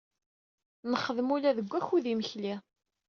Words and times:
Nexdem 0.91 1.29
ula 1.35 1.57
deg 1.57 1.67
wakud 1.71 2.05
n 2.05 2.09
yimekli. 2.09 2.53